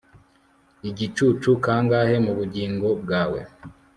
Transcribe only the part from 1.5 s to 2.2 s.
kangahe